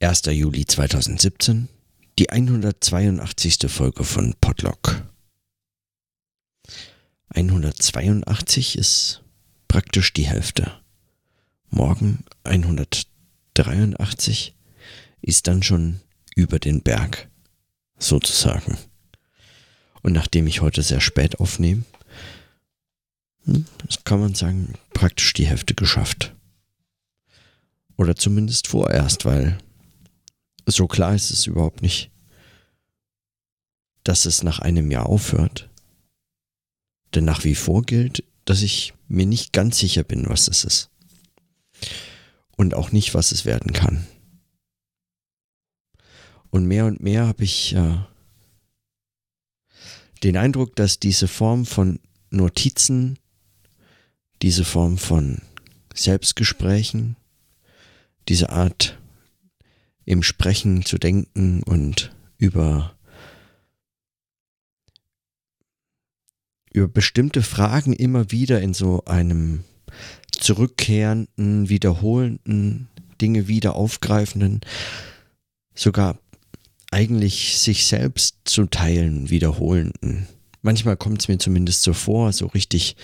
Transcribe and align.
1. 0.00 0.26
Juli 0.26 0.64
2017, 0.64 1.68
die 2.20 2.30
182. 2.30 3.68
Folge 3.68 4.04
von 4.04 4.32
Podlock. 4.40 5.02
182 7.30 8.78
ist 8.78 9.24
praktisch 9.66 10.12
die 10.12 10.28
Hälfte. 10.28 10.70
Morgen 11.68 12.22
183 12.44 14.54
ist 15.20 15.48
dann 15.48 15.64
schon 15.64 15.98
über 16.36 16.60
den 16.60 16.82
Berg, 16.82 17.28
sozusagen. 17.98 18.78
Und 20.02 20.12
nachdem 20.12 20.46
ich 20.46 20.60
heute 20.60 20.84
sehr 20.84 21.00
spät 21.00 21.40
aufnehme, 21.40 21.82
hm, 23.46 23.66
kann 24.04 24.20
man 24.20 24.36
sagen, 24.36 24.74
praktisch 24.94 25.32
die 25.32 25.48
Hälfte 25.48 25.74
geschafft. 25.74 26.36
Oder 27.96 28.14
zumindest 28.14 28.68
vorerst, 28.68 29.24
weil 29.24 29.58
so 30.76 30.86
klar 30.86 31.14
ist 31.14 31.30
es 31.30 31.46
überhaupt 31.46 31.82
nicht, 31.82 32.10
dass 34.04 34.26
es 34.26 34.42
nach 34.42 34.58
einem 34.58 34.90
Jahr 34.90 35.06
aufhört. 35.06 35.68
Denn 37.14 37.24
nach 37.24 37.44
wie 37.44 37.54
vor 37.54 37.82
gilt, 37.82 38.24
dass 38.44 38.62
ich 38.62 38.94
mir 39.08 39.26
nicht 39.26 39.52
ganz 39.52 39.78
sicher 39.78 40.04
bin, 40.04 40.28
was 40.28 40.48
es 40.48 40.64
ist. 40.64 40.90
Und 42.56 42.74
auch 42.74 42.92
nicht, 42.92 43.14
was 43.14 43.32
es 43.32 43.44
werden 43.44 43.72
kann. 43.72 44.06
Und 46.50 46.66
mehr 46.66 46.86
und 46.86 47.02
mehr 47.02 47.26
habe 47.26 47.44
ich 47.44 47.74
äh, 47.74 47.98
den 50.22 50.36
Eindruck, 50.36 50.74
dass 50.76 50.98
diese 50.98 51.28
Form 51.28 51.66
von 51.66 52.00
Notizen, 52.30 53.18
diese 54.42 54.64
Form 54.64 54.98
von 54.98 55.42
Selbstgesprächen, 55.94 57.16
diese 58.28 58.50
Art 58.50 58.97
im 60.08 60.22
Sprechen 60.22 60.86
zu 60.86 60.96
denken 60.96 61.62
und 61.62 62.16
über 62.38 62.94
über 66.72 66.88
bestimmte 66.88 67.42
Fragen 67.42 67.92
immer 67.92 68.30
wieder 68.30 68.62
in 68.62 68.72
so 68.72 69.04
einem 69.04 69.64
zurückkehrenden, 70.30 71.68
wiederholenden, 71.68 72.88
Dinge 73.20 73.48
wieder 73.48 73.74
aufgreifenden, 73.74 74.60
sogar 75.74 76.18
eigentlich 76.90 77.58
sich 77.58 77.84
selbst 77.84 78.36
zu 78.44 78.64
teilen, 78.64 79.28
wiederholenden. 79.28 80.26
Manchmal 80.62 80.96
kommt 80.96 81.20
es 81.20 81.28
mir 81.28 81.38
zumindest 81.38 81.82
so 81.82 81.92
vor, 81.92 82.32
so 82.32 82.46
richtig 82.46 82.96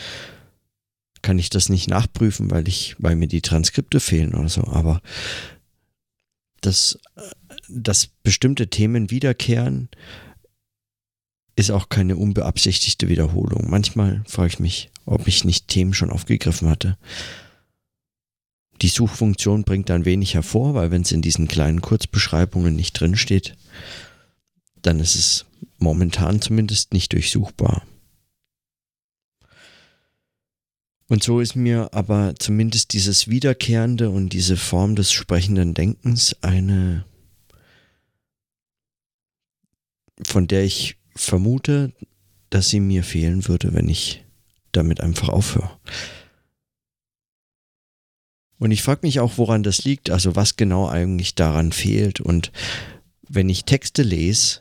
kann 1.21 1.39
ich 1.39 1.51
das 1.51 1.69
nicht 1.69 1.89
nachprüfen, 1.89 2.51
weil 2.51 2.67
ich, 2.67 2.97
weil 2.99 3.17
mir 3.17 3.29
die 3.29 3.43
Transkripte 3.43 4.01
fehlen 4.01 4.35
oder 4.35 4.49
so, 4.49 4.65
aber 4.65 5.03
dass, 6.67 6.99
dass 7.69 8.09
bestimmte 8.23 8.69
Themen 8.69 9.11
wiederkehren, 9.11 9.89
ist 11.57 11.71
auch 11.71 11.89
keine 11.89 12.17
unbeabsichtigte 12.17 13.09
Wiederholung. 13.09 13.71
Manchmal 13.71 14.23
frage 14.27 14.49
ich 14.49 14.59
mich, 14.61 14.91
ob 15.07 15.29
ich 15.29 15.45
nicht 15.45 15.69
Themen 15.69 15.95
schon 15.95 16.11
aufgegriffen 16.11 16.69
hatte. 16.69 16.99
Die 18.83 18.89
Suchfunktion 18.89 19.63
bringt 19.63 19.89
dann 19.89 20.05
wenig 20.05 20.35
hervor, 20.35 20.75
weil 20.75 20.91
wenn 20.91 21.03
es 21.03 21.13
in 21.13 21.23
diesen 21.23 21.47
kleinen 21.47 21.81
Kurzbeschreibungen 21.81 22.75
nicht 22.75 22.99
drinsteht, 22.99 23.57
dann 24.83 24.99
ist 24.99 25.15
es 25.15 25.47
momentan 25.79 26.41
zumindest 26.41 26.93
nicht 26.93 27.13
durchsuchbar. 27.13 27.85
Und 31.09 31.23
so 31.23 31.41
ist 31.41 31.55
mir 31.55 31.93
aber 31.93 32.35
zumindest 32.39 32.93
dieses 32.95 33.29
Wiederkehrende 33.29 34.11
und 34.11 34.31
diese 34.31 34.57
Form 34.57 34.97
des 34.97 35.13
sprechenden 35.13 35.75
Denkens 35.75 36.35
eine, 36.41 37.05
von 40.23 40.47
der 40.47 40.65
ich 40.65 40.97
vermute, 41.15 41.93
dass 42.51 42.71
sie 42.71 42.81
mir 42.81 43.05
fehlen 43.05 43.47
würde, 43.49 43.75
wenn 43.75 43.89
ich 43.89 44.25
damit 44.73 45.01
einfach 45.01 45.29
aufhöre. 45.29 45.79
Und 48.59 48.71
ich 48.71 48.83
frage 48.83 49.01
mich 49.03 49.21
auch, 49.21 49.33
woran 49.37 49.63
das 49.63 49.85
liegt, 49.85 50.11
also 50.11 50.37
was 50.37 50.57
genau 50.57 50.89
eigentlich 50.89 51.35
daran 51.35 51.73
fehlt. 51.73 52.21
Und 52.21 52.51
wenn 53.29 53.49
ich 53.49 53.65
Texte 53.65 54.03
lese, 54.03 54.61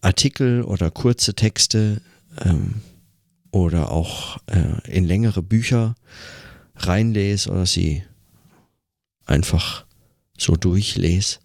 Artikel 0.00 0.62
oder 0.62 0.90
kurze 0.90 1.34
Texte, 1.34 2.00
ähm, 2.42 2.80
oder 3.50 3.90
auch 3.90 4.38
äh, 4.46 4.88
in 4.88 5.04
längere 5.04 5.42
Bücher 5.42 5.94
reinlese 6.76 7.50
oder 7.50 7.66
sie 7.66 8.04
einfach 9.26 9.84
so 10.36 10.56
durchlese, 10.56 11.38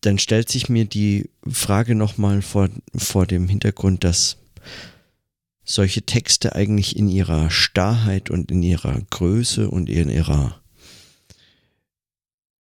dann 0.00 0.18
stellt 0.18 0.48
sich 0.48 0.68
mir 0.68 0.84
die 0.84 1.30
Frage 1.48 1.94
nochmal 1.94 2.42
vor, 2.42 2.68
vor 2.94 3.26
dem 3.26 3.48
Hintergrund, 3.48 4.04
dass 4.04 4.38
solche 5.64 6.02
Texte 6.02 6.54
eigentlich 6.54 6.96
in 6.96 7.08
ihrer 7.08 7.50
Starrheit 7.50 8.30
und 8.30 8.50
in 8.50 8.62
ihrer 8.62 9.00
Größe 9.10 9.70
und 9.70 9.88
in 9.88 10.08
ihrer 10.08 10.60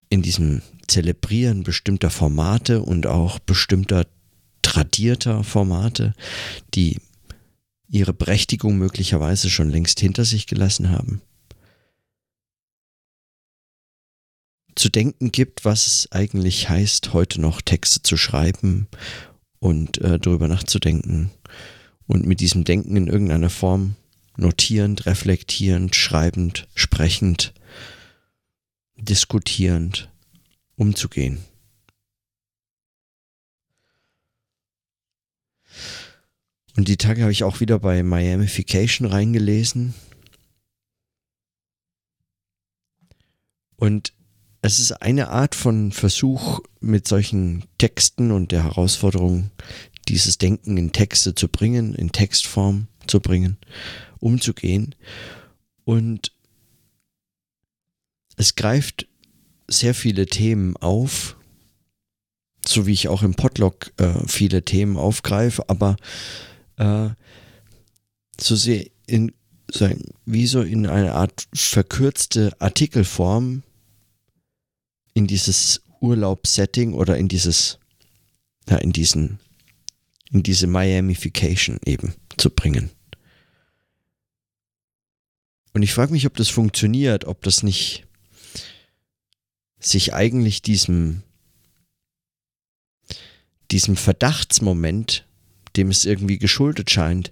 in 0.09 0.21
diesem 0.21 0.61
Zelebrieren 0.87 1.63
bestimmter 1.63 2.09
Formate 2.09 2.81
und 2.81 3.07
auch 3.07 3.39
bestimmter 3.39 4.05
tradierter 4.61 5.43
Formate, 5.43 6.13
die 6.73 6.99
ihre 7.87 8.13
Berechtigung 8.13 8.77
möglicherweise 8.77 9.49
schon 9.49 9.69
längst 9.69 9.99
hinter 9.99 10.25
sich 10.25 10.47
gelassen 10.47 10.89
haben. 10.89 11.21
Zu 14.75 14.89
denken 14.89 15.31
gibt, 15.31 15.65
was 15.65 15.87
es 15.87 16.11
eigentlich 16.11 16.69
heißt, 16.69 17.13
heute 17.13 17.41
noch 17.41 17.61
Texte 17.61 18.01
zu 18.01 18.15
schreiben 18.15 18.87
und 19.59 19.97
äh, 19.99 20.17
darüber 20.17 20.47
nachzudenken 20.47 21.31
und 22.07 22.25
mit 22.25 22.39
diesem 22.39 22.63
Denken 22.63 22.95
in 22.95 23.07
irgendeiner 23.07 23.49
Form 23.49 23.95
notierend, 24.37 25.05
reflektierend, 25.05 25.95
schreibend, 25.95 26.67
sprechend, 26.73 27.53
diskutierend 28.95 30.09
umzugehen. 30.75 31.39
Und 36.77 36.87
die 36.87 36.97
Tage 36.97 37.21
habe 37.21 37.31
ich 37.31 37.43
auch 37.43 37.59
wieder 37.59 37.79
bei 37.79 38.01
Miamification 38.03 39.07
reingelesen. 39.07 39.93
Und 43.75 44.13
es 44.61 44.79
ist 44.79 44.91
eine 44.91 45.29
Art 45.29 45.55
von 45.55 45.91
Versuch, 45.91 46.61
mit 46.79 47.07
solchen 47.07 47.65
Texten 47.77 48.31
und 48.31 48.51
der 48.51 48.63
Herausforderung, 48.63 49.51
dieses 50.07 50.37
Denken 50.37 50.77
in 50.77 50.91
Texte 50.91 51.35
zu 51.35 51.47
bringen, 51.47 51.95
in 51.95 52.11
Textform 52.11 52.87
zu 53.07 53.19
bringen, 53.19 53.57
umzugehen. 54.19 54.95
Und 55.83 56.31
es 58.37 58.55
greift 58.55 59.07
sehr 59.67 59.95
viele 59.95 60.25
Themen 60.25 60.77
auf, 60.77 61.37
so 62.65 62.85
wie 62.85 62.93
ich 62.93 63.07
auch 63.07 63.23
im 63.23 63.33
Podlog 63.33 63.91
äh, 63.97 64.27
viele 64.27 64.63
Themen 64.63 64.97
aufgreife, 64.97 65.69
aber 65.69 65.97
äh, 66.81 67.09
so 68.39 68.55
sehr 68.55 68.85
in 69.05 69.33
so 69.71 69.89
wie 70.25 70.47
so 70.47 70.61
in 70.61 70.85
eine 70.87 71.13
Art 71.13 71.47
verkürzte 71.53 72.51
Artikelform 72.59 73.63
in 75.13 75.27
dieses 75.27 75.81
Urlaubssetting 76.01 76.93
oder 76.93 77.17
in 77.17 77.27
dieses 77.27 77.79
ja, 78.67 78.77
in 78.77 78.91
diesen 78.91 79.39
in 80.31 80.43
diese 80.43 80.67
Miamification 80.67 81.79
eben 81.85 82.15
zu 82.37 82.49
bringen. 82.49 82.89
Und 85.73 85.83
ich 85.83 85.93
frage 85.93 86.11
mich, 86.11 86.25
ob 86.25 86.35
das 86.35 86.49
funktioniert, 86.49 87.25
ob 87.25 87.43
das 87.43 87.63
nicht 87.63 88.07
sich 89.79 90.13
eigentlich 90.13 90.61
diesem 90.61 91.23
diesem 93.71 93.95
Verdachtsmoment 93.95 95.25
dem 95.75 95.89
es 95.89 96.05
irgendwie 96.05 96.37
geschuldet 96.37 96.89
scheint. 96.89 97.31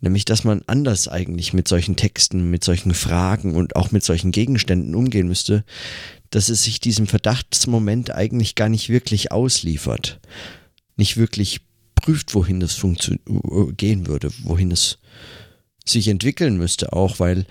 Nämlich, 0.00 0.24
dass 0.24 0.42
man 0.42 0.62
anders 0.66 1.06
eigentlich 1.06 1.52
mit 1.52 1.68
solchen 1.68 1.94
Texten, 1.94 2.50
mit 2.50 2.64
solchen 2.64 2.92
Fragen 2.92 3.54
und 3.54 3.76
auch 3.76 3.92
mit 3.92 4.02
solchen 4.02 4.32
Gegenständen 4.32 4.96
umgehen 4.96 5.28
müsste, 5.28 5.64
dass 6.30 6.48
es 6.48 6.64
sich 6.64 6.80
diesem 6.80 7.06
Verdachtsmoment 7.06 8.10
eigentlich 8.10 8.56
gar 8.56 8.68
nicht 8.68 8.88
wirklich 8.88 9.30
ausliefert. 9.30 10.20
Nicht 10.96 11.16
wirklich 11.16 11.60
prüft, 11.94 12.34
wohin 12.34 12.60
es 12.62 12.84
gehen 13.76 14.06
würde, 14.08 14.32
wohin 14.42 14.72
es 14.72 14.98
sich 15.84 16.08
entwickeln 16.08 16.56
müsste, 16.56 16.92
auch 16.92 17.20
weil 17.20 17.46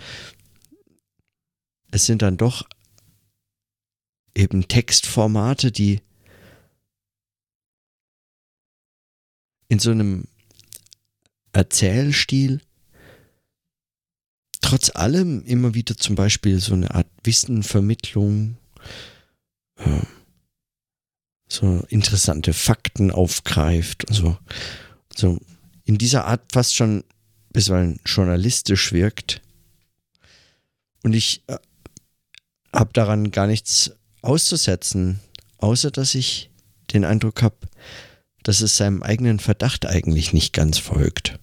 es 1.92 2.06
sind 2.06 2.21
dann 2.21 2.38
doch 2.38 2.65
eben 4.36 4.68
Textformate, 4.68 5.71
die 5.71 6.01
in 9.71 9.79
so 9.79 9.91
einem 9.91 10.25
Erzählstil 11.53 12.59
trotz 14.59 14.94
allem 14.94 15.45
immer 15.45 15.73
wieder 15.73 15.95
zum 15.95 16.15
Beispiel 16.15 16.59
so 16.59 16.73
eine 16.73 16.94
Art 16.94 17.07
Wissenvermittlung, 17.23 18.57
äh, 19.77 20.01
so 21.47 21.85
interessante 21.88 22.51
Fakten 22.51 23.12
aufgreift 23.12 24.03
und 24.09 24.13
so. 24.13 24.38
So 25.15 25.39
in 25.85 25.97
dieser 25.97 26.25
Art 26.25 26.51
fast 26.51 26.75
schon 26.75 27.06
bisweilen 27.53 28.01
journalistisch 28.06 28.91
wirkt. 28.91 29.41
Und 31.01 31.13
ich 31.13 31.44
äh, 31.47 31.57
habe 32.74 32.91
daran 32.91 33.31
gar 33.31 33.47
nichts 33.47 33.91
auszusetzen, 34.21 35.21
außer 35.59 35.91
dass 35.91 36.13
ich 36.13 36.50
den 36.91 37.06
Eindruck 37.06 37.41
habe, 37.41 37.56
dass 38.43 38.61
es 38.61 38.77
seinem 38.77 39.03
eigenen 39.03 39.39
Verdacht 39.39 39.85
eigentlich 39.85 40.33
nicht 40.33 40.53
ganz 40.53 40.77
folgt. 40.77 41.39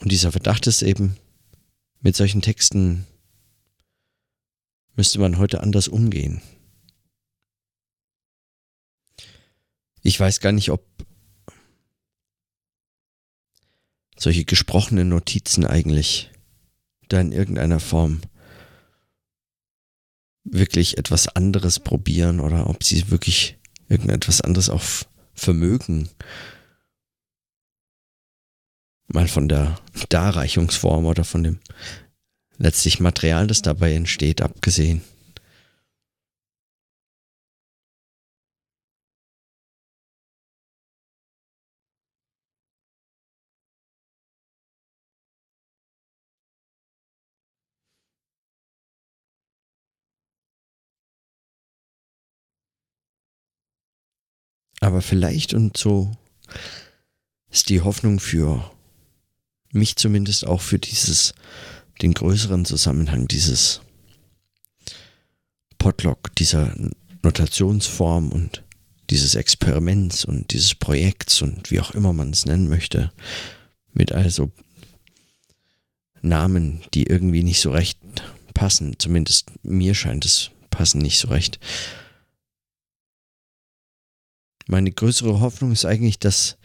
Und 0.00 0.10
dieser 0.10 0.32
Verdacht 0.32 0.66
ist 0.66 0.82
eben, 0.82 1.16
mit 2.00 2.16
solchen 2.16 2.42
Texten 2.42 3.06
müsste 4.96 5.18
man 5.18 5.38
heute 5.38 5.62
anders 5.62 5.88
umgehen. 5.88 6.42
Ich 10.02 10.20
weiß 10.20 10.40
gar 10.40 10.52
nicht, 10.52 10.70
ob 10.70 10.84
solche 14.18 14.44
gesprochenen 14.44 15.08
Notizen 15.08 15.64
eigentlich 15.64 16.30
da 17.08 17.20
in 17.20 17.32
irgendeiner 17.32 17.80
Form 17.80 18.20
wirklich 20.44 20.98
etwas 20.98 21.28
anderes 21.28 21.80
probieren 21.80 22.40
oder 22.40 22.68
ob 22.68 22.84
sie 22.84 23.10
wirklich 23.10 23.58
irgendetwas 23.88 24.40
anderes 24.40 24.68
auch 24.68 24.82
vermögen. 25.34 26.08
Mal 29.06 29.28
von 29.28 29.48
der 29.48 29.78
Darreichungsform 30.08 31.06
oder 31.06 31.24
von 31.24 31.42
dem 31.42 31.58
letztlich 32.58 33.00
Material, 33.00 33.46
das 33.46 33.62
dabei 33.62 33.94
entsteht, 33.94 34.40
abgesehen. 34.40 35.02
Aber 54.94 55.02
vielleicht 55.02 55.54
und 55.54 55.76
so 55.76 56.12
ist 57.50 57.68
die 57.68 57.80
Hoffnung 57.80 58.20
für 58.20 58.70
mich 59.72 59.96
zumindest 59.96 60.46
auch 60.46 60.60
für 60.60 60.78
dieses, 60.78 61.34
den 62.00 62.14
größeren 62.14 62.64
Zusammenhang 62.64 63.26
dieses 63.26 63.80
Potlock, 65.78 66.32
dieser 66.36 66.72
Notationsform 67.24 68.28
und 68.28 68.62
dieses 69.10 69.34
Experiments 69.34 70.24
und 70.24 70.52
dieses 70.52 70.76
Projekts 70.76 71.42
und 71.42 71.72
wie 71.72 71.80
auch 71.80 71.90
immer 71.90 72.12
man 72.12 72.30
es 72.30 72.46
nennen 72.46 72.68
möchte, 72.68 73.10
mit 73.94 74.12
also 74.12 74.52
Namen, 76.22 76.82
die 76.94 77.08
irgendwie 77.08 77.42
nicht 77.42 77.60
so 77.60 77.72
recht 77.72 77.98
passen, 78.54 78.94
zumindest 79.00 79.50
mir 79.64 79.96
scheint 79.96 80.24
es 80.24 80.52
passen 80.70 80.98
nicht 80.98 81.18
so 81.18 81.26
recht, 81.26 81.58
meine 84.66 84.92
größere 84.92 85.40
Hoffnung 85.40 85.72
ist 85.72 85.84
eigentlich, 85.84 86.18
dass 86.18 86.56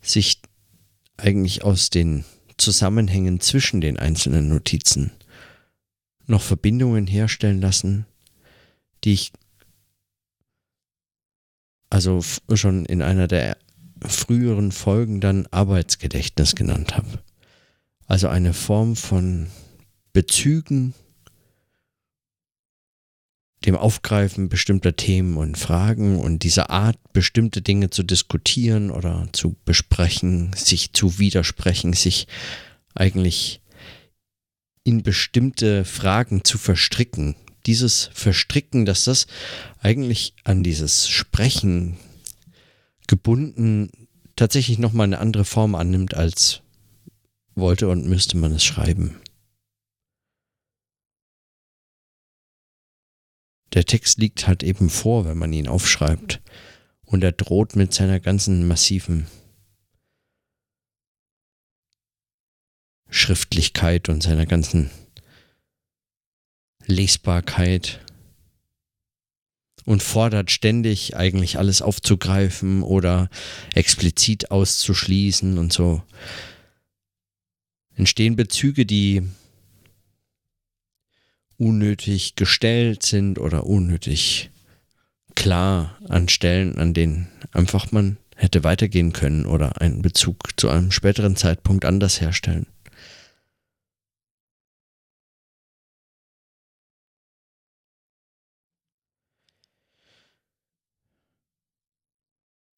sich 0.00 0.40
eigentlich 1.16 1.64
aus 1.64 1.90
den 1.90 2.24
Zusammenhängen 2.56 3.40
zwischen 3.40 3.80
den 3.80 3.98
einzelnen 3.98 4.48
Notizen 4.48 5.12
noch 6.26 6.42
Verbindungen 6.42 7.06
herstellen 7.06 7.60
lassen, 7.60 8.06
die 9.04 9.12
ich 9.12 9.32
also 11.90 12.22
schon 12.54 12.84
in 12.84 13.02
einer 13.02 13.28
der 13.28 13.56
früheren 14.02 14.72
Folgen 14.72 15.20
dann 15.20 15.46
Arbeitsgedächtnis 15.50 16.54
genannt 16.54 16.96
habe. 16.96 17.22
Also 18.06 18.28
eine 18.28 18.52
Form 18.52 18.96
von 18.96 19.48
Bezügen 20.12 20.94
dem 23.66 23.76
Aufgreifen 23.76 24.48
bestimmter 24.48 24.94
Themen 24.96 25.36
und 25.36 25.58
Fragen 25.58 26.18
und 26.18 26.42
dieser 26.42 26.70
Art, 26.70 26.96
bestimmte 27.12 27.60
Dinge 27.60 27.90
zu 27.90 28.02
diskutieren 28.02 28.90
oder 28.90 29.28
zu 29.32 29.56
besprechen, 29.64 30.52
sich 30.54 30.92
zu 30.92 31.18
widersprechen, 31.18 31.92
sich 31.92 32.28
eigentlich 32.94 33.60
in 34.84 35.02
bestimmte 35.02 35.84
Fragen 35.84 36.44
zu 36.44 36.56
verstricken. 36.56 37.34
Dieses 37.66 38.10
Verstricken, 38.14 38.86
dass 38.86 39.04
das 39.04 39.26
eigentlich 39.80 40.34
an 40.44 40.62
dieses 40.62 41.08
Sprechen 41.08 41.96
gebunden 43.06 43.90
tatsächlich 44.36 44.78
nochmal 44.78 45.04
eine 45.04 45.18
andere 45.18 45.44
Form 45.44 45.74
annimmt, 45.74 46.14
als 46.14 46.62
wollte 47.54 47.88
und 47.88 48.06
müsste 48.06 48.36
man 48.36 48.52
es 48.52 48.64
schreiben. 48.64 49.16
Der 53.74 53.84
Text 53.84 54.18
liegt 54.18 54.46
halt 54.46 54.62
eben 54.62 54.90
vor, 54.90 55.24
wenn 55.24 55.38
man 55.38 55.52
ihn 55.52 55.68
aufschreibt. 55.68 56.40
Und 57.04 57.24
er 57.24 57.32
droht 57.32 57.76
mit 57.76 57.94
seiner 57.94 58.20
ganzen 58.20 58.66
massiven 58.66 59.26
Schriftlichkeit 63.08 64.08
und 64.08 64.22
seiner 64.22 64.46
ganzen 64.46 64.90
Lesbarkeit 66.84 68.00
und 69.84 70.02
fordert 70.02 70.50
ständig 70.50 71.16
eigentlich 71.16 71.58
alles 71.58 71.80
aufzugreifen 71.80 72.82
oder 72.82 73.30
explizit 73.74 74.50
auszuschließen 74.50 75.56
und 75.56 75.72
so 75.72 76.02
entstehen 77.94 78.36
Bezüge, 78.36 78.84
die 78.86 79.22
unnötig 81.58 82.36
gestellt 82.36 83.02
sind 83.02 83.38
oder 83.38 83.66
unnötig 83.66 84.50
klar 85.34 85.98
an 86.08 86.28
Stellen, 86.28 86.78
an 86.78 86.94
denen 86.94 87.28
einfach 87.52 87.92
man 87.92 88.16
hätte 88.36 88.64
weitergehen 88.64 89.12
können 89.12 89.46
oder 89.46 89.80
einen 89.80 90.00
Bezug 90.00 90.58
zu 90.58 90.68
einem 90.68 90.92
späteren 90.92 91.36
Zeitpunkt 91.36 91.84
anders 91.84 92.20
herstellen. 92.20 92.66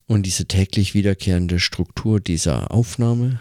Und 0.06 0.25
diese 0.25 0.46
täglich 0.46 0.92
wiederkehrende 0.94 1.60
Struktur 1.60 2.18
dieser 2.18 2.72
Aufnahme 2.72 3.40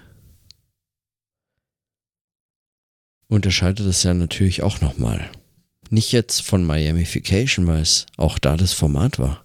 unterscheidet 3.30 3.86
es 3.86 4.04
ja 4.04 4.14
natürlich 4.14 4.62
auch 4.64 4.82
nochmal. 4.82 5.32
Nicht 5.90 6.12
jetzt 6.12 6.42
von 6.42 6.66
Miamification, 6.66 7.66
weil 7.68 7.82
es 7.82 8.06
auch 8.18 8.38
da 8.38 8.58
das 8.58 8.74
Format 8.74 9.18
war. 9.18 9.42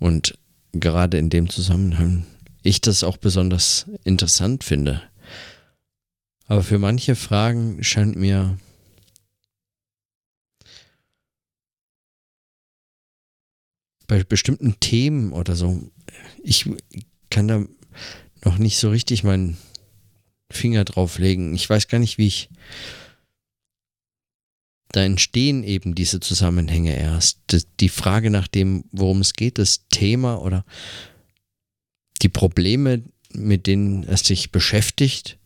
Und 0.00 0.38
gerade 0.72 1.18
in 1.18 1.30
dem 1.30 1.50
Zusammenhang 1.50 2.26
ich 2.62 2.80
das 2.80 3.04
auch 3.04 3.18
besonders 3.18 3.86
interessant 4.04 4.64
finde. 4.64 5.02
Aber 6.46 6.62
für 6.62 6.78
manche 6.78 7.14
Fragen 7.14 7.82
scheint 7.84 8.16
mir 8.16 8.58
bei 14.06 14.22
bestimmten 14.24 14.78
Themen 14.80 15.32
oder 15.32 15.56
so, 15.56 15.90
ich 16.42 16.70
kann 17.30 17.48
da 17.48 17.64
noch 18.44 18.58
nicht 18.58 18.78
so 18.78 18.90
richtig 18.90 19.24
meinen 19.24 19.56
Finger 20.50 20.84
drauflegen. 20.84 21.54
Ich 21.54 21.68
weiß 21.68 21.88
gar 21.88 21.98
nicht, 21.98 22.18
wie 22.18 22.26
ich. 22.26 22.50
Da 24.92 25.02
entstehen 25.02 25.64
eben 25.64 25.94
diese 25.94 26.20
Zusammenhänge 26.20 26.96
erst. 26.96 27.40
Die 27.80 27.88
Frage 27.88 28.30
nach 28.30 28.46
dem, 28.46 28.84
worum 28.92 29.20
es 29.20 29.32
geht, 29.32 29.58
das 29.58 29.88
Thema 29.88 30.40
oder 30.40 30.64
die 32.22 32.28
Probleme, 32.28 33.02
mit 33.32 33.66
denen 33.66 34.04
es 34.04 34.20
sich 34.20 34.52
beschäftigt. 34.52 35.38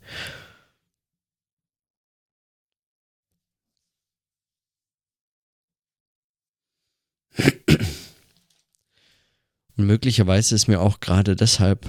Und 9.79 9.87
möglicherweise 9.87 10.55
ist 10.57 10.67
mir 10.67 10.81
auch 10.81 11.01
gerade 11.01 11.37
deshalb 11.37 11.87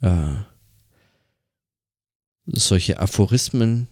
äh, 0.00 0.36
solche 2.46 3.00
Aphorismen, 3.00 3.88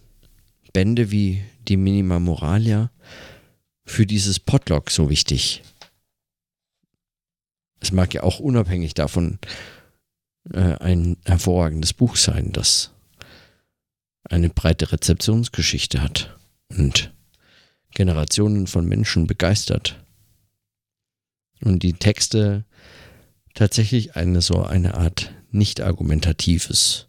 Bände 0.73 1.11
wie 1.11 1.43
die 1.67 1.77
Minima 1.77 2.19
Moralia 2.19 2.91
für 3.85 4.05
dieses 4.05 4.39
Potlock 4.39 4.89
so 4.89 5.09
wichtig. 5.09 5.61
Es 7.79 7.91
mag 7.91 8.13
ja 8.13 8.23
auch 8.23 8.39
unabhängig 8.39 8.93
davon 8.93 9.39
äh, 10.51 10.75
ein 10.77 11.17
hervorragendes 11.25 11.93
Buch 11.93 12.15
sein, 12.15 12.51
das 12.51 12.91
eine 14.23 14.49
breite 14.49 14.91
Rezeptionsgeschichte 14.91 16.01
hat 16.01 16.37
und 16.69 17.13
Generationen 17.93 18.67
von 18.67 18.87
Menschen 18.87 19.27
begeistert. 19.27 20.03
Und 21.61 21.83
die 21.83 21.93
Texte 21.93 22.65
tatsächlich 23.53 24.15
eine 24.15 24.41
so 24.41 24.63
eine 24.63 24.95
Art 24.95 25.33
nicht 25.51 25.81
argumentatives 25.81 27.07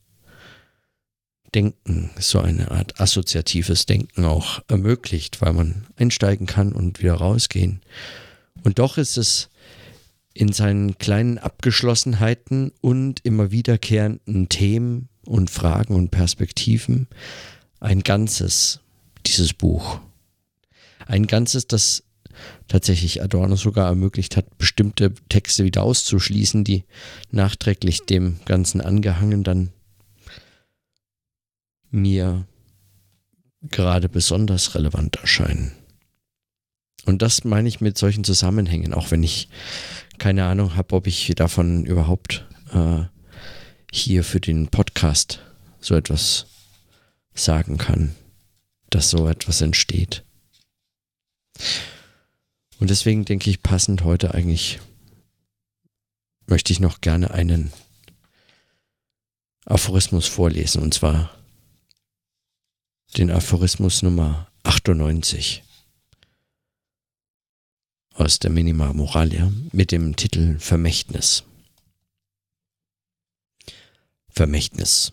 Denken, 1.55 2.11
so 2.19 2.41
eine 2.41 2.71
Art 2.71 3.01
assoziatives 3.01 3.87
Denken 3.87 4.25
auch 4.25 4.63
ermöglicht, 4.69 5.41
weil 5.41 5.53
man 5.53 5.87
einsteigen 5.97 6.47
kann 6.47 6.73
und 6.73 7.01
wieder 7.01 7.15
rausgehen. 7.15 7.81
Und 8.63 8.79
doch 8.79 8.99
ist 8.99 9.17
es 9.17 9.49
in 10.33 10.53
seinen 10.53 10.99
kleinen 10.99 11.39
Abgeschlossenheiten 11.39 12.73
und 12.81 13.21
immer 13.25 13.53
wiederkehrenden 13.53 14.49
Themen 14.49 15.09
und 15.25 15.51
Fragen 15.51 15.95
und 15.95 16.11
Perspektiven 16.11 17.07
ein 17.81 18.03
Ganzes, 18.03 18.81
dieses 19.27 19.53
Buch. 19.53 20.01
Ein 21.07 21.27
Ganzes, 21.27 21.67
das 21.67 22.03
tatsächlich 22.67 23.23
Adorno 23.23 23.57
sogar 23.57 23.89
ermöglicht 23.89 24.37
hat, 24.37 24.59
bestimmte 24.59 25.15
Texte 25.29 25.65
wieder 25.65 25.83
auszuschließen, 25.83 26.65
die 26.65 26.85
nachträglich 27.31 28.01
dem 28.07 28.41
Ganzen 28.45 28.81
angehangen 28.81 29.45
dann 29.45 29.71
mir 31.95 32.47
gerade 33.63 34.09
besonders 34.09 34.75
relevant 34.75 35.17
erscheinen. 35.17 35.73
Und 37.07 37.23
das 37.23 37.45
meine 37.45 37.69
ich 37.69 37.81
mit 37.81 37.97
solchen 37.97 38.25
Zusammenhängen, 38.25 38.93
auch 38.95 39.11
wenn 39.11 39.23
ich 39.23 39.49
keine 40.19 40.45
Ahnung 40.45 40.75
habe, 40.75 40.95
ob 40.97 41.07
ich 41.07 41.33
davon 41.37 41.85
überhaupt 41.87 42.47
äh, 42.73 43.05
hier 43.93 44.25
für 44.25 44.41
den 44.41 44.69
Podcast 44.69 45.41
so 45.81 45.95
etwas 45.95 46.47
sagen 47.35 47.79
kann, 47.79 48.15
dass 48.91 49.11
so 49.11 49.29
etwas 49.29 49.61
entsteht. 49.61 50.25
Und 52.81 52.91
deswegen 52.91 53.25
denke 53.25 53.51
ich, 53.51 53.63
passend 53.63 54.03
heute 54.03 54.35
eigentlich 54.35 54.81
möchte 56.47 56.73
ich 56.73 56.81
noch 56.81 57.01
gerne 57.01 57.31
einen 57.31 57.73
Aphorismus 59.65 60.27
vorlesen, 60.27 60.83
und 60.83 60.93
zwar 60.93 61.31
den 63.17 63.31
Aphorismus 63.31 64.03
Nummer 64.03 64.49
98 64.65 65.63
aus 68.15 68.41
der 68.41 68.51
Minima 68.51 68.93
Moralia 68.93 69.53
mit 69.71 69.93
dem 69.93 70.17
Titel 70.17 70.59
Vermächtnis. 70.59 71.45
Vermächtnis. 74.29 75.13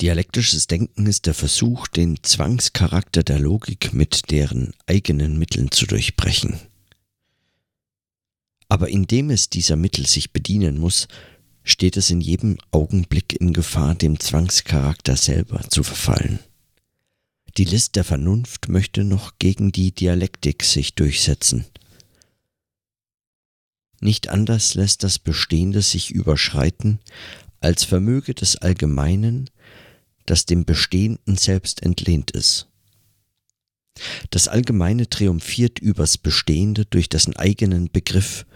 Dialektisches 0.00 0.66
Denken 0.66 1.06
ist 1.06 1.26
der 1.26 1.34
Versuch, 1.34 1.86
den 1.86 2.20
Zwangscharakter 2.24 3.22
der 3.22 3.38
Logik 3.38 3.92
mit 3.92 4.32
deren 4.32 4.74
eigenen 4.86 5.38
Mitteln 5.38 5.70
zu 5.70 5.86
durchbrechen. 5.86 6.58
Aber 8.68 8.88
indem 8.88 9.30
es 9.30 9.50
dieser 9.50 9.76
Mittel 9.76 10.06
sich 10.06 10.32
bedienen 10.32 10.78
muss, 10.78 11.06
steht 11.64 11.96
es 11.96 12.10
in 12.10 12.20
jedem 12.20 12.58
Augenblick 12.70 13.40
in 13.40 13.52
Gefahr, 13.52 13.94
dem 13.94 14.18
Zwangscharakter 14.18 15.16
selber 15.16 15.60
zu 15.68 15.82
verfallen. 15.82 16.40
Die 17.56 17.64
List 17.64 17.96
der 17.96 18.04
Vernunft 18.04 18.68
möchte 18.68 19.04
noch 19.04 19.34
gegen 19.38 19.72
die 19.72 19.92
Dialektik 19.92 20.64
sich 20.64 20.94
durchsetzen. 20.94 21.66
Nicht 24.00 24.28
anders 24.28 24.74
lässt 24.74 25.04
das 25.04 25.18
Bestehende 25.18 25.82
sich 25.82 26.10
überschreiten, 26.10 26.98
als 27.60 27.84
vermöge 27.84 28.34
des 28.34 28.56
Allgemeinen 28.56 29.50
das 30.26 30.46
dem 30.46 30.64
Bestehenden 30.64 31.36
selbst 31.36 31.82
entlehnt 31.82 32.30
ist. 32.30 32.68
Das 34.30 34.48
Allgemeine 34.48 35.08
triumphiert 35.08 35.78
übers 35.78 36.16
Bestehende 36.18 36.86
durch 36.86 37.08
dessen 37.08 37.36
eigenen 37.36 37.90
Begriff, 37.90 38.46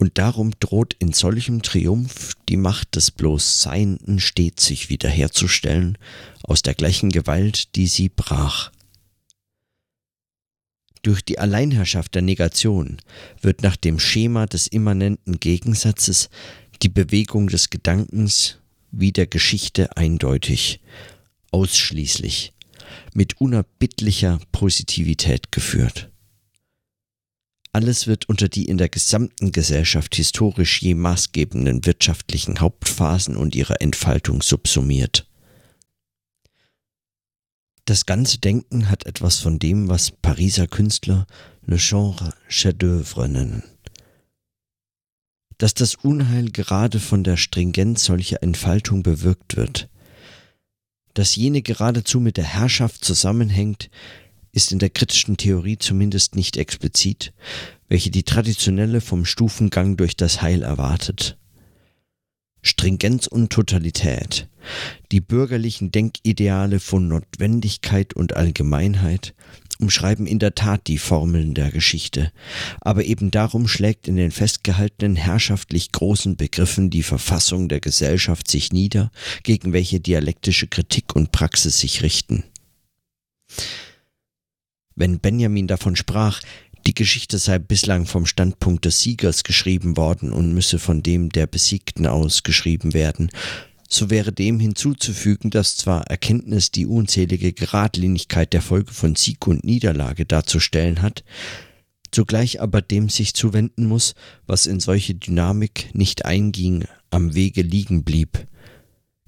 und 0.00 0.16
darum 0.16 0.52
droht 0.60 0.96
in 0.98 1.12
solchem 1.12 1.60
Triumph 1.60 2.32
die 2.48 2.56
Macht 2.56 2.96
des 2.96 3.10
bloß 3.10 3.60
Seienden 3.60 4.18
stets 4.18 4.64
sich 4.64 4.88
wiederherzustellen 4.88 5.98
aus 6.42 6.62
der 6.62 6.72
gleichen 6.72 7.10
Gewalt, 7.10 7.76
die 7.76 7.86
sie 7.86 8.08
brach. 8.08 8.72
Durch 11.02 11.22
die 11.22 11.38
Alleinherrschaft 11.38 12.14
der 12.14 12.22
Negation 12.22 12.96
wird 13.42 13.62
nach 13.62 13.76
dem 13.76 13.98
Schema 13.98 14.46
des 14.46 14.68
immanenten 14.68 15.38
Gegensatzes 15.38 16.30
die 16.80 16.88
Bewegung 16.88 17.48
des 17.48 17.68
Gedankens 17.68 18.56
wie 18.90 19.12
der 19.12 19.26
Geschichte 19.26 19.98
eindeutig, 19.98 20.80
ausschließlich, 21.50 22.54
mit 23.12 23.38
unerbittlicher 23.38 24.40
Positivität 24.50 25.52
geführt. 25.52 26.10
Alles 27.72 28.06
wird 28.06 28.28
unter 28.28 28.48
die 28.48 28.64
in 28.64 28.78
der 28.78 28.88
gesamten 28.88 29.52
Gesellschaft 29.52 30.14
historisch 30.16 30.82
je 30.82 30.94
maßgebenden 30.94 31.86
wirtschaftlichen 31.86 32.60
Hauptphasen 32.60 33.36
und 33.36 33.54
ihrer 33.54 33.80
Entfaltung 33.80 34.42
subsumiert. 34.42 35.28
Das 37.84 38.06
ganze 38.06 38.38
Denken 38.38 38.88
hat 38.88 39.06
etwas 39.06 39.38
von 39.38 39.58
dem, 39.58 39.88
was 39.88 40.10
Pariser 40.10 40.66
Künstler 40.66 41.26
le 41.64 41.76
genre 41.76 42.34
chef-d'œuvre 42.48 43.28
nennen 43.28 43.62
dass 45.60 45.74
das 45.74 45.94
Unheil 45.94 46.50
gerade 46.50 46.98
von 46.98 47.22
der 47.22 47.36
Stringenz 47.36 48.04
solcher 48.04 48.42
Entfaltung 48.42 49.02
bewirkt 49.02 49.58
wird. 49.58 49.90
Dass 51.12 51.36
jene 51.36 51.60
geradezu 51.60 52.18
mit 52.18 52.38
der 52.38 52.44
Herrschaft 52.44 53.04
zusammenhängt, 53.04 53.90
ist 54.52 54.72
in 54.72 54.78
der 54.78 54.90
kritischen 54.90 55.36
Theorie 55.36 55.78
zumindest 55.78 56.36
nicht 56.36 56.56
explizit, 56.56 57.32
welche 57.88 58.10
die 58.10 58.22
traditionelle 58.22 59.00
vom 59.00 59.24
Stufengang 59.24 59.96
durch 59.96 60.16
das 60.16 60.42
Heil 60.42 60.62
erwartet. 60.62 61.36
Stringenz 62.62 63.26
und 63.26 63.50
Totalität, 63.50 64.48
die 65.12 65.20
bürgerlichen 65.20 65.90
Denkideale 65.90 66.78
von 66.78 67.08
Notwendigkeit 67.08 68.14
und 68.14 68.36
Allgemeinheit 68.36 69.34
umschreiben 69.80 70.26
in 70.26 70.38
der 70.38 70.54
Tat 70.54 70.86
die 70.86 70.98
Formeln 70.98 71.54
der 71.54 71.70
Geschichte, 71.70 72.32
aber 72.80 73.04
eben 73.04 73.30
darum 73.30 73.66
schlägt 73.66 74.08
in 74.08 74.16
den 74.16 74.30
festgehaltenen 74.30 75.16
herrschaftlich 75.16 75.90
großen 75.90 76.36
Begriffen 76.36 76.90
die 76.90 77.02
Verfassung 77.02 77.68
der 77.68 77.80
Gesellschaft 77.80 78.48
sich 78.48 78.72
nieder, 78.72 79.10
gegen 79.42 79.72
welche 79.72 79.98
dialektische 79.98 80.66
Kritik 80.66 81.16
und 81.16 81.32
Praxis 81.32 81.80
sich 81.80 82.02
richten. 82.02 82.44
Wenn 84.94 85.20
Benjamin 85.20 85.66
davon 85.66 85.96
sprach, 85.96 86.40
die 86.86 86.94
Geschichte 86.94 87.38
sei 87.38 87.58
bislang 87.58 88.06
vom 88.06 88.26
Standpunkt 88.26 88.84
des 88.84 89.00
Siegers 89.00 89.44
geschrieben 89.44 89.96
worden 89.96 90.32
und 90.32 90.54
müsse 90.54 90.78
von 90.78 91.02
dem 91.02 91.28
der 91.28 91.46
Besiegten 91.46 92.06
aus 92.06 92.42
geschrieben 92.42 92.94
werden, 92.94 93.30
so 93.88 94.08
wäre 94.08 94.32
dem 94.32 94.60
hinzuzufügen, 94.60 95.50
dass 95.50 95.76
zwar 95.76 96.06
Erkenntnis 96.06 96.70
die 96.70 96.86
unzählige 96.86 97.52
Geradlinigkeit 97.52 98.52
der 98.52 98.62
Folge 98.62 98.92
von 98.92 99.16
Sieg 99.16 99.46
und 99.46 99.64
Niederlage 99.64 100.26
darzustellen 100.26 101.02
hat, 101.02 101.24
zugleich 102.12 102.60
aber 102.60 102.82
dem 102.82 103.08
sich 103.08 103.34
zuwenden 103.34 103.86
muss, 103.86 104.14
was 104.46 104.66
in 104.66 104.80
solche 104.80 105.14
Dynamik 105.14 105.90
nicht 105.92 106.24
einging, 106.24 106.84
am 107.10 107.34
Wege 107.34 107.62
liegen 107.62 108.04
blieb, 108.04 108.46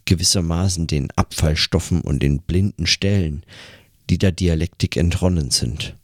gewissermaßen 0.05 0.87
den 0.87 1.11
Abfallstoffen 1.17 2.01
und 2.01 2.23
den 2.23 2.43
blinden 2.43 2.87
Stellen, 2.87 3.45
die 4.11 4.19
der 4.19 4.33
Dialektik 4.33 4.97
entronnen 4.97 5.51
sind. 5.51 5.97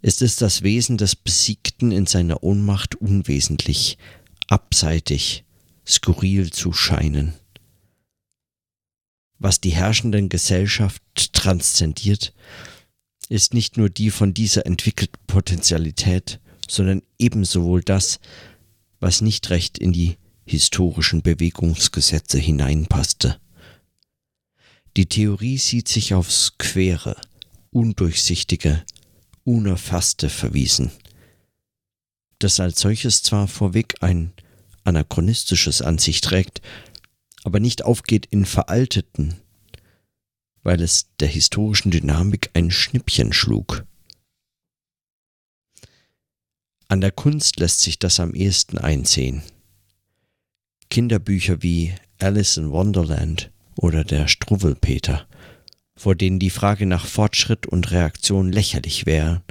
Es 0.00 0.20
ist 0.22 0.42
das 0.42 0.62
Wesen 0.62 0.98
des 0.98 1.14
Besiegten 1.14 1.92
in 1.92 2.06
seiner 2.06 2.42
Ohnmacht 2.42 2.96
unwesentlich, 2.96 3.98
abseitig, 4.48 5.44
skurril 5.86 6.50
zu 6.50 6.72
scheinen. 6.72 7.34
Was 9.38 9.60
die 9.60 9.70
herrschenden 9.70 10.28
Gesellschaft 10.28 11.02
transzendiert, 11.32 12.32
ist 13.28 13.54
nicht 13.54 13.76
nur 13.76 13.88
die 13.88 14.10
von 14.10 14.34
dieser 14.34 14.66
entwickelten 14.66 15.20
Potentialität, 15.26 16.40
sondern 16.68 17.02
ebenso 17.18 17.64
wohl 17.64 17.82
das, 17.82 18.20
was 19.00 19.20
nicht 19.20 19.50
recht 19.50 19.78
in 19.78 19.92
die 19.92 20.16
historischen 20.44 21.22
Bewegungsgesetze 21.22 22.38
hineinpasste. 22.38 23.40
Die 24.96 25.06
Theorie 25.06 25.56
sieht 25.56 25.88
sich 25.88 26.12
aufs 26.12 26.58
Quere, 26.58 27.18
Undurchsichtige, 27.70 28.84
Unerfasste 29.44 30.28
verwiesen, 30.28 30.92
das 32.38 32.60
als 32.60 32.80
solches 32.80 33.22
zwar 33.22 33.48
vorweg 33.48 33.94
ein 34.02 34.32
anachronistisches 34.84 35.80
an 35.80 35.98
sich 35.98 36.20
trägt, 36.20 36.60
aber 37.44 37.60
nicht 37.60 37.84
aufgeht 37.84 38.26
in 38.26 38.44
veralteten, 38.44 39.40
weil 40.62 40.82
es 40.82 41.08
der 41.20 41.28
historischen 41.28 41.90
Dynamik 41.90 42.50
ein 42.54 42.70
Schnippchen 42.70 43.32
schlug. 43.32 43.86
An 46.88 47.00
der 47.00 47.12
Kunst 47.12 47.58
lässt 47.58 47.80
sich 47.80 47.98
das 47.98 48.20
am 48.20 48.34
ehesten 48.34 48.76
einsehen. 48.76 49.42
Kinderbücher 50.90 51.62
wie 51.62 51.94
Alice 52.18 52.58
in 52.58 52.70
Wonderland 52.70 53.51
oder 53.76 54.04
der 54.04 54.28
Struwwelpeter 54.28 55.26
vor 56.02 56.16
denen 56.16 56.40
die 56.40 56.50
Frage 56.50 56.84
nach 56.84 57.06
Fortschritt 57.06 57.66
und 57.66 57.92
Reaktion 57.92 58.50
lächerlich 58.50 59.06
wäre, 59.06 59.42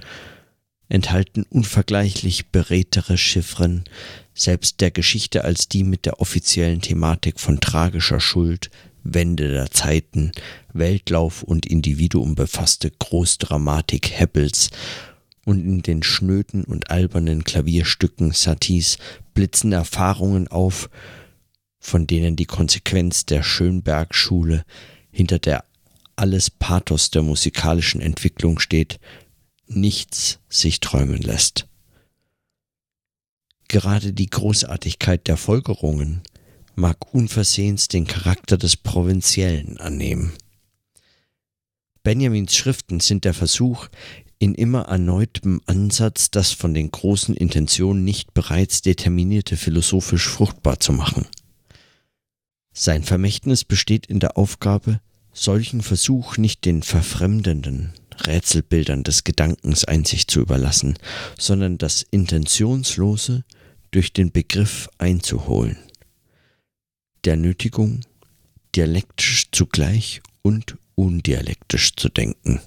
enthalten 0.89 1.45
unvergleichlich 1.49 2.49
beredtere 2.49 3.17
Chiffren, 3.17 3.85
selbst 4.33 4.81
der 4.81 4.91
Geschichte 4.91 5.45
als 5.45 5.69
die 5.69 5.85
mit 5.85 6.05
der 6.05 6.19
offiziellen 6.19 6.81
Thematik 6.81 7.39
von 7.39 7.61
tragischer 7.61 8.19
Schuld, 8.19 8.69
Wende 9.03 9.49
der 9.49 9.71
Zeiten, 9.71 10.31
Weltlauf 10.73 11.41
und 11.41 11.65
Individuum 11.65 12.35
befasste 12.35 12.91
Großdramatik 12.91 14.11
Hebbels 14.11 14.69
und 15.45 15.65
in 15.65 15.81
den 15.81 16.03
schnöden 16.03 16.65
und 16.65 16.91
albernen 16.91 17.45
Klavierstücken 17.45 18.31
Saties 18.31 18.97
blitzen 19.33 19.71
Erfahrungen 19.71 20.49
auf, 20.49 20.89
von 21.81 22.07
denen 22.07 22.37
die 22.37 22.45
Konsequenz 22.45 23.25
der 23.25 23.43
Schönberg-Schule 23.43 24.63
hinter 25.11 25.39
der 25.39 25.65
alles 26.15 26.49
Pathos 26.51 27.09
der 27.09 27.23
musikalischen 27.23 27.99
Entwicklung 27.99 28.59
steht, 28.59 28.99
nichts 29.67 30.39
sich 30.47 30.79
träumen 30.79 31.21
lässt. 31.21 31.67
Gerade 33.67 34.13
die 34.13 34.29
Großartigkeit 34.29 35.27
der 35.27 35.37
Folgerungen 35.37 36.21
mag 36.75 37.13
unversehens 37.13 37.87
den 37.87 38.05
Charakter 38.05 38.57
des 38.57 38.77
Provinziellen 38.77 39.77
annehmen. 39.77 40.33
Benjamins 42.03 42.55
Schriften 42.55 42.99
sind 42.99 43.25
der 43.25 43.33
Versuch, 43.33 43.87
in 44.39 44.55
immer 44.55 44.83
erneutem 44.83 45.61
Ansatz 45.67 46.31
das 46.31 46.51
von 46.51 46.73
den 46.73 46.89
großen 46.91 47.35
Intentionen 47.35 48.03
nicht 48.03 48.33
bereits 48.33 48.81
determinierte 48.81 49.55
philosophisch 49.55 50.27
fruchtbar 50.27 50.79
zu 50.79 50.93
machen. 50.93 51.27
Sein 52.73 53.03
Vermächtnis 53.03 53.65
besteht 53.65 54.05
in 54.05 54.19
der 54.19 54.37
Aufgabe, 54.37 55.01
solchen 55.33 55.81
Versuch 55.81 56.37
nicht 56.37 56.65
den 56.65 56.83
verfremdenden 56.83 57.93
Rätselbildern 58.25 59.03
des 59.03 59.23
Gedankens 59.23 59.85
Einsicht 59.85 60.31
zu 60.31 60.39
überlassen, 60.39 60.97
sondern 61.37 61.77
das 61.77 62.01
Intentionslose 62.01 63.43
durch 63.91 64.13
den 64.13 64.31
Begriff 64.31 64.89
einzuholen. 64.97 65.77
Der 67.25 67.35
Nötigung, 67.35 68.01
dialektisch 68.75 69.49
zugleich 69.51 70.21
und 70.41 70.77
undialektisch 70.95 71.95
zu 71.95 72.09
denken. 72.09 72.61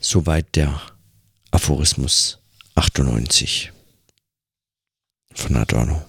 Soweit 0.00 0.54
der 0.54 0.80
Aphorismus 1.50 2.38
98 2.74 3.72
von 5.34 5.56
Adorno. 5.56 6.04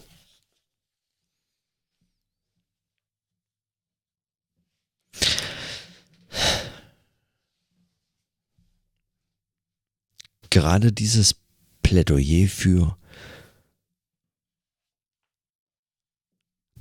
Gerade 10.49 10.91
dieses 10.91 11.35
Plädoyer 11.83 12.47
für 12.47 12.97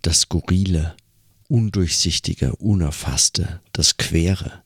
das 0.02 0.22
Skurrile, 0.22 0.96
Undurchsichtige, 1.48 2.56
Unerfasste, 2.56 3.62
das 3.72 3.96
Quere, 3.96 4.64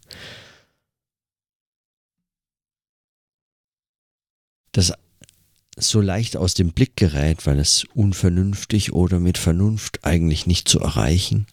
das 4.73 4.93
so 5.77 6.01
leicht 6.01 6.37
aus 6.37 6.55
dem 6.55 6.73
Blick 6.73 6.97
gerät, 6.97 7.47
weil 7.47 7.59
es 7.59 7.85
unvernünftig 7.95 8.93
oder 8.93 9.21
mit 9.21 9.39
Vernunft 9.39 10.05
eigentlich 10.05 10.47
nicht 10.47 10.69
zu 10.69 10.81
erreichen 10.81 11.47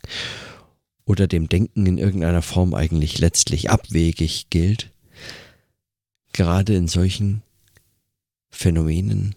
oder 1.06 1.28
dem 1.28 1.48
Denken 1.50 1.86
in 1.86 1.98
irgendeiner 1.98 2.42
Form 2.42 2.74
eigentlich 2.74 3.20
letztlich 3.20 3.70
abwegig 3.70 4.50
gilt, 4.50 4.92
gerade 6.34 6.76
in 6.76 6.88
solchen 6.88 7.42
Phänomenen 8.52 9.36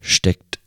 steckt 0.00 0.60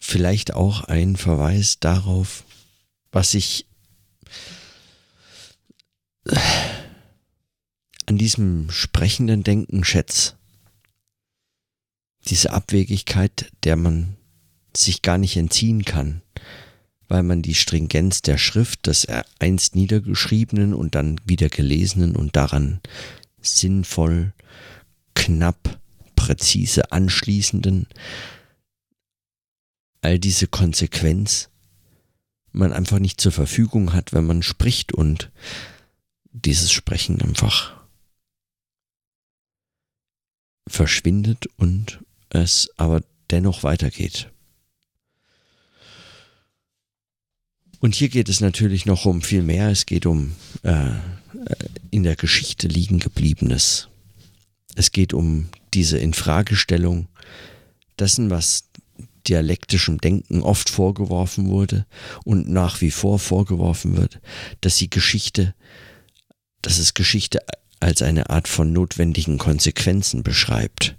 vielleicht 0.00 0.54
auch 0.54 0.84
ein 0.84 1.16
Verweis 1.16 1.78
darauf, 1.78 2.44
was 3.12 3.34
ich 3.34 3.66
an 8.10 8.18
diesem 8.18 8.68
sprechenden 8.72 9.44
Denken 9.44 9.84
schätze. 9.84 10.32
Diese 12.26 12.50
Abwegigkeit, 12.50 13.52
der 13.62 13.76
man 13.76 14.16
sich 14.76 15.02
gar 15.02 15.16
nicht 15.16 15.36
entziehen 15.36 15.84
kann, 15.84 16.20
weil 17.06 17.22
man 17.22 17.40
die 17.40 17.54
Stringenz 17.54 18.20
der 18.20 18.36
Schrift, 18.36 18.88
des 18.88 19.06
einst 19.38 19.76
Niedergeschriebenen 19.76 20.74
und 20.74 20.96
dann 20.96 21.20
wieder 21.24 21.48
Gelesenen 21.48 22.16
und 22.16 22.34
daran 22.34 22.80
sinnvoll, 23.40 24.32
knapp, 25.14 25.78
präzise 26.16 26.90
anschließenden, 26.90 27.86
all 30.00 30.18
diese 30.18 30.48
Konsequenz 30.48 31.48
man 32.50 32.72
einfach 32.72 32.98
nicht 32.98 33.20
zur 33.20 33.30
Verfügung 33.30 33.92
hat, 33.92 34.12
wenn 34.12 34.26
man 34.26 34.42
spricht 34.42 34.92
und 34.92 35.30
dieses 36.32 36.72
Sprechen 36.72 37.22
einfach 37.22 37.79
verschwindet 40.66 41.46
und 41.56 42.00
es 42.30 42.68
aber 42.76 43.02
dennoch 43.30 43.62
weitergeht. 43.62 44.30
Und 47.80 47.94
hier 47.94 48.10
geht 48.10 48.28
es 48.28 48.40
natürlich 48.40 48.84
noch 48.84 49.06
um 49.06 49.22
viel 49.22 49.42
mehr. 49.42 49.70
Es 49.70 49.86
geht 49.86 50.04
um 50.04 50.32
äh, 50.62 50.90
in 51.90 52.02
der 52.02 52.16
Geschichte 52.16 52.68
liegen 52.68 52.98
gebliebenes. 52.98 53.88
Es 54.74 54.92
geht 54.92 55.14
um 55.14 55.48
diese 55.72 55.98
Infragestellung 55.98 57.08
dessen, 57.98 58.30
was 58.30 58.64
dialektischem 59.26 59.98
Denken 59.98 60.42
oft 60.42 60.70
vorgeworfen 60.70 61.48
wurde 61.48 61.86
und 62.24 62.48
nach 62.48 62.80
wie 62.80 62.90
vor 62.90 63.18
vorgeworfen 63.18 63.96
wird, 63.96 64.20
dass 64.60 64.76
sie 64.76 64.88
Geschichte, 64.88 65.54
dass 66.62 66.78
es 66.78 66.94
Geschichte 66.94 67.40
als 67.80 68.02
eine 68.02 68.30
Art 68.30 68.46
von 68.46 68.72
notwendigen 68.72 69.38
Konsequenzen 69.38 70.22
beschreibt, 70.22 70.96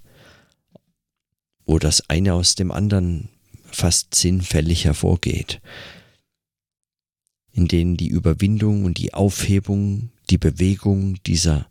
wo 1.65 1.80
das 1.80 2.10
eine 2.10 2.34
aus 2.34 2.56
dem 2.56 2.72
anderen 2.72 3.30
fast 3.72 4.15
sinnfällig 4.15 4.86
hervorgeht, 4.86 5.62
in 7.52 7.67
denen 7.67 7.98
die 7.98 8.10
Überwindung 8.10 8.84
und 8.84 8.98
die 8.98 9.13
Aufhebung, 9.13 10.12
die 10.30 10.39
Bewegung 10.39 11.22
dieser, 11.24 11.70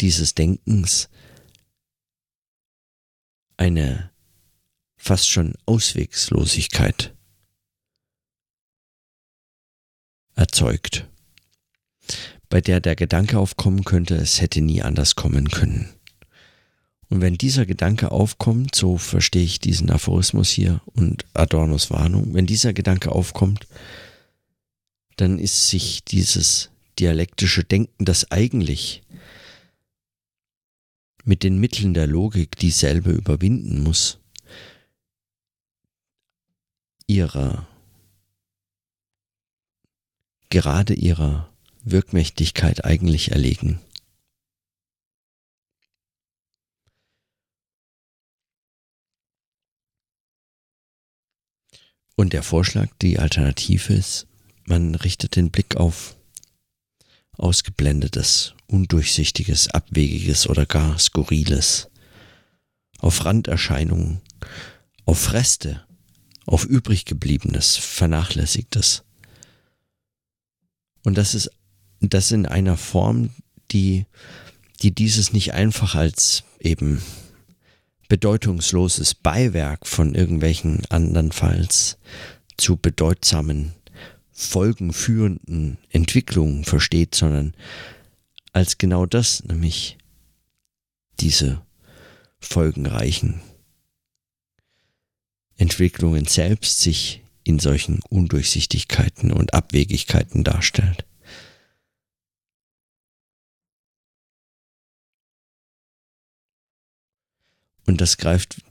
dieses 0.00 0.34
Denkens 0.34 1.08
eine 3.56 4.10
fast 4.96 5.28
schon 5.28 5.54
Auswegslosigkeit 5.66 7.14
erzeugt 10.34 11.08
bei 12.48 12.60
der 12.60 12.80
der 12.80 12.96
Gedanke 12.96 13.38
aufkommen 13.38 13.84
könnte, 13.84 14.16
es 14.16 14.40
hätte 14.40 14.60
nie 14.60 14.82
anders 14.82 15.16
kommen 15.16 15.50
können. 15.50 15.88
Und 17.08 17.20
wenn 17.20 17.36
dieser 17.36 17.66
Gedanke 17.66 18.10
aufkommt, 18.10 18.74
so 18.74 18.98
verstehe 18.98 19.44
ich 19.44 19.60
diesen 19.60 19.90
Aphorismus 19.90 20.50
hier 20.50 20.80
und 20.86 21.24
Adornos 21.34 21.90
Warnung, 21.90 22.34
wenn 22.34 22.46
dieser 22.46 22.72
Gedanke 22.72 23.12
aufkommt, 23.12 23.66
dann 25.16 25.38
ist 25.38 25.68
sich 25.68 26.04
dieses 26.04 26.70
dialektische 26.98 27.64
Denken, 27.64 28.04
das 28.04 28.30
eigentlich 28.30 29.02
mit 31.24 31.42
den 31.42 31.58
Mitteln 31.58 31.94
der 31.94 32.06
Logik 32.06 32.56
dieselbe 32.56 33.12
überwinden 33.12 33.82
muss, 33.82 34.18
ihrer, 37.06 37.66
gerade 40.50 40.94
ihrer 40.94 41.53
Wirkmächtigkeit 41.84 42.84
eigentlich 42.84 43.30
erlegen. 43.30 43.80
Und 52.16 52.32
der 52.32 52.42
Vorschlag, 52.42 52.88
die 53.02 53.18
Alternative 53.18 53.92
ist, 53.92 54.26
man 54.66 54.94
richtet 54.94 55.36
den 55.36 55.50
Blick 55.50 55.76
auf 55.76 56.16
ausgeblendetes, 57.36 58.54
undurchsichtiges, 58.68 59.68
abwegiges 59.68 60.48
oder 60.48 60.64
gar 60.66 60.98
skurriles, 60.98 61.90
auf 62.98 63.24
Randerscheinungen, 63.24 64.20
auf 65.04 65.32
Reste, 65.32 65.84
auf 66.46 66.64
übriggebliebenes, 66.64 67.76
vernachlässigtes. 67.76 69.02
Und 71.02 71.18
das 71.18 71.34
ist 71.34 71.50
das 72.08 72.30
in 72.30 72.46
einer 72.46 72.76
Form, 72.76 73.30
die, 73.70 74.06
die 74.82 74.94
dieses 74.94 75.32
nicht 75.32 75.54
einfach 75.54 75.94
als 75.94 76.44
eben 76.60 77.02
bedeutungsloses 78.08 79.14
Beiwerk 79.14 79.86
von 79.86 80.14
irgendwelchen 80.14 80.82
andernfalls 80.88 81.98
zu 82.56 82.76
bedeutsamen, 82.76 83.72
folgenführenden 84.32 85.78
Entwicklungen 85.90 86.64
versteht, 86.64 87.14
sondern 87.14 87.54
als 88.52 88.78
genau 88.78 89.06
das, 89.06 89.44
nämlich 89.44 89.96
diese 91.20 91.62
folgenreichen 92.40 93.40
Entwicklungen 95.56 96.26
selbst 96.26 96.80
sich 96.80 97.22
in 97.44 97.58
solchen 97.58 98.00
Undurchsichtigkeiten 98.08 99.32
und 99.32 99.54
Abwegigkeiten 99.54 100.44
darstellt. 100.44 101.04
Und 107.86 108.00
das 108.00 108.16
greift 108.16 108.62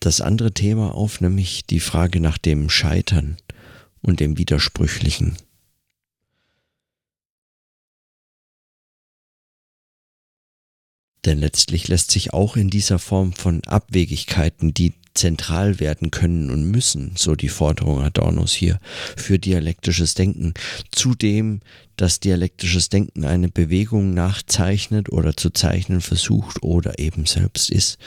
das 0.00 0.20
andere 0.20 0.52
Thema 0.52 0.94
auf, 0.94 1.20
nämlich 1.20 1.66
die 1.66 1.80
Frage 1.80 2.20
nach 2.20 2.38
dem 2.38 2.68
Scheitern 2.68 3.36
und 4.02 4.20
dem 4.20 4.36
Widersprüchlichen. 4.36 5.36
Denn 11.24 11.38
letztlich 11.38 11.88
lässt 11.88 12.10
sich 12.10 12.34
auch 12.34 12.56
in 12.56 12.68
dieser 12.68 12.98
Form 12.98 13.32
von 13.32 13.64
Abwegigkeiten, 13.64 14.74
die 14.74 14.92
zentral 15.14 15.80
werden 15.80 16.10
können 16.10 16.50
und 16.50 16.70
müssen, 16.70 17.14
so 17.16 17.34
die 17.36 17.48
Forderung 17.48 18.00
Adornos 18.00 18.52
hier, 18.52 18.80
für 19.16 19.38
dialektisches 19.38 20.14
Denken. 20.14 20.54
Zudem, 20.90 21.60
dass 21.96 22.20
dialektisches 22.20 22.88
Denken 22.88 23.24
eine 23.24 23.48
Bewegung 23.48 24.12
nachzeichnet 24.12 25.10
oder 25.10 25.36
zu 25.36 25.50
zeichnen 25.50 26.00
versucht 26.00 26.62
oder 26.62 26.98
eben 26.98 27.26
selbst 27.26 27.70
ist. 27.70 27.98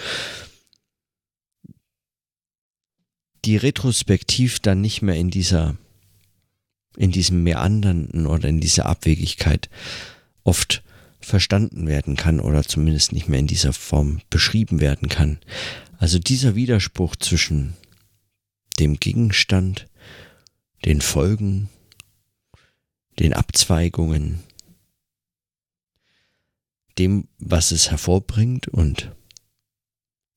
Die 3.46 3.56
retrospektiv 3.56 4.60
dann 4.60 4.82
nicht 4.82 5.02
mehr 5.02 5.16
in 5.16 5.30
dieser, 5.30 5.78
in 6.98 7.12
diesem 7.12 7.44
Meandernden 7.44 8.28
oder 8.28 8.50
in 8.50 8.60
dieser 8.60 8.86
Abwegigkeit 8.88 9.70
oft 10.44 10.84
verstanden 11.28 11.88
werden 11.88 12.16
kann 12.16 12.40
oder 12.40 12.64
zumindest 12.64 13.12
nicht 13.12 13.28
mehr 13.28 13.40
in 13.40 13.48
dieser 13.48 13.74
Form 13.74 14.22
beschrieben 14.30 14.80
werden 14.80 15.10
kann. 15.10 15.40
Also 15.98 16.20
dieser 16.20 16.56
Widerspruch 16.56 17.16
zwischen 17.16 17.74
dem 18.80 19.00
Gegenstand, 19.00 19.88
den 20.86 21.02
Folgen, 21.02 21.70
den 23.20 23.34
Abzweigungen, 23.34 24.40
dem, 26.98 27.28
was 27.38 27.72
es 27.72 27.92
hervorbringt 27.92 28.68
und, 28.68 29.12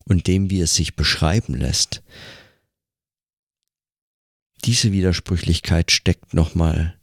und 0.04 0.26
dem, 0.26 0.50
wie 0.50 0.60
es 0.60 0.74
sich 0.74 0.96
beschreiben 0.96 1.54
lässt, 1.54 2.02
diese 4.64 4.92
Widersprüchlichkeit 4.92 5.90
steckt 5.90 6.34
nochmal 6.34 6.99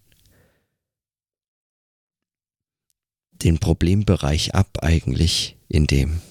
den 3.43 3.59
Problembereich 3.59 4.55
ab 4.55 4.79
eigentlich, 4.81 5.57
in 5.67 5.87
dem 5.87 6.21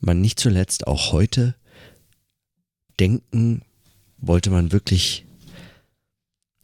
man 0.00 0.20
nicht 0.20 0.40
zuletzt 0.40 0.86
auch 0.86 1.12
heute 1.12 1.54
denken, 2.98 3.62
wollte 4.18 4.50
man 4.50 4.72
wirklich 4.72 5.24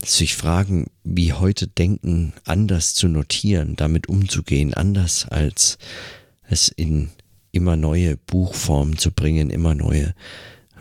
sich 0.05 0.37
fragen, 0.37 0.91
wie 1.03 1.33
heute 1.33 1.67
Denken 1.67 2.33
anders 2.45 2.95
zu 2.95 3.09
notieren, 3.09 3.77
damit 3.77 4.09
umzugehen, 4.09 4.75
anders 4.75 5.27
als 5.27 5.79
es 6.43 6.69
in 6.69 7.11
immer 7.51 7.77
neue 7.77 8.17
Buchformen 8.17 8.97
zu 8.97 9.11
bringen, 9.11 9.51
immer 9.51 9.75
neue 9.75 10.15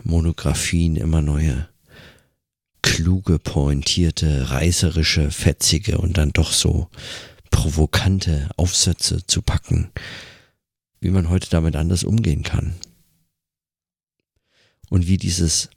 Monographien, 0.04 0.96
immer 0.96 1.22
neue 1.22 1.67
kluge, 2.96 3.38
pointierte, 3.38 4.50
reißerische, 4.50 5.30
fetzige 5.30 5.98
und 5.98 6.18
dann 6.18 6.32
doch 6.32 6.52
so 6.52 6.88
provokante 7.50 8.48
Aufsätze 8.56 9.26
zu 9.26 9.42
packen 9.42 9.90
wie 11.00 11.10
man 11.10 11.28
heute 11.28 11.48
damit 11.50 11.76
anders 11.76 12.04
umgehen 12.04 12.42
kann. 12.42 12.74
Und 14.90 15.06
wie 15.06 15.16
dieses, 15.16 15.68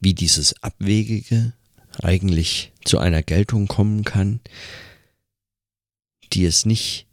wie 0.00 0.14
dieses 0.14 0.62
Abwegige 0.62 1.52
eigentlich 2.02 2.72
zu 2.84 2.98
einer 2.98 3.22
Geltung 3.22 3.68
kommen 3.68 4.04
kann, 4.04 4.40
die 6.32 6.44
es 6.44 6.66
nicht 6.66 7.06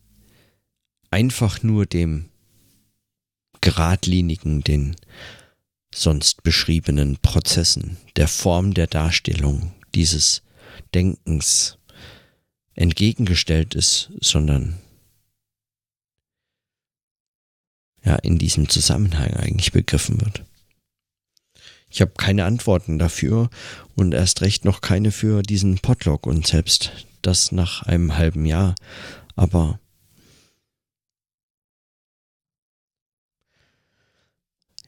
einfach 1.11 1.61
nur 1.61 1.85
dem 1.85 2.29
geradlinigen, 3.59 4.61
den 4.61 4.95
sonst 5.93 6.43
beschriebenen 6.43 7.17
Prozessen, 7.17 7.97
der 8.15 8.27
Form 8.27 8.73
der 8.73 8.88
Darstellung 8.88 9.73
dieses 9.93 10.41
Denkens 10.93 11.77
entgegengestellt 12.73 13.75
ist, 13.75 14.12
sondern 14.21 14.80
ja 18.04 18.15
in 18.15 18.38
diesem 18.38 18.69
Zusammenhang 18.69 19.34
eigentlich 19.36 19.71
begriffen 19.71 20.19
wird. 20.21 20.43
Ich 21.89 21.99
habe 21.99 22.13
keine 22.17 22.45
Antworten 22.45 22.97
dafür 22.97 23.49
und 23.95 24.13
erst 24.13 24.41
recht 24.41 24.63
noch 24.63 24.80
keine 24.80 25.12
für 25.12 25.43
diesen 25.43 25.80
Podlog 25.80 26.25
und 26.25 26.47
selbst 26.47 27.06
das 27.21 27.51
nach 27.51 27.84
einem 27.84 28.15
halben 28.15 28.45
Jahr. 28.45 28.75
Aber 29.36 29.80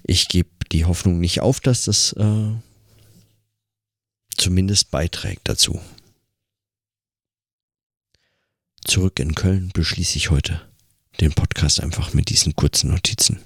ich 0.03 0.29
gebe 0.29 0.49
die 0.73 0.85
Hoffnung 0.85 1.19
nicht 1.19 1.41
auf, 1.41 1.59
dass 1.59 1.85
das 1.85 2.13
äh, 2.13 2.51
zumindest 4.35 4.91
beiträgt 4.91 5.47
dazu. 5.47 5.79
Zurück 8.83 9.19
in 9.19 9.35
Köln 9.35 9.69
beschließe 9.73 10.17
ich 10.17 10.29
heute 10.29 10.67
den 11.21 11.33
Podcast 11.33 11.79
einfach 11.79 12.13
mit 12.13 12.29
diesen 12.29 12.55
kurzen 12.55 12.89
Notizen. 12.89 13.39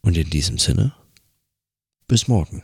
Und 0.00 0.16
in 0.16 0.30
diesem 0.30 0.58
Sinne, 0.58 0.94
bis 2.06 2.28
morgen. 2.28 2.62